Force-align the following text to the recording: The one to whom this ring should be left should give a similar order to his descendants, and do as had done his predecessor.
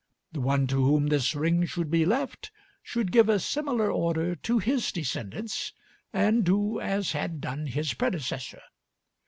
The 0.31 0.41
one 0.41 0.65
to 0.65 0.77
whom 0.83 1.05
this 1.09 1.35
ring 1.35 1.63
should 1.67 1.91
be 1.91 2.07
left 2.07 2.49
should 2.81 3.11
give 3.11 3.29
a 3.29 3.37
similar 3.39 3.91
order 3.91 4.33
to 4.35 4.57
his 4.57 4.91
descendants, 4.91 5.73
and 6.11 6.43
do 6.43 6.79
as 6.79 7.11
had 7.11 7.39
done 7.39 7.67
his 7.67 7.93
predecessor. 7.93 8.63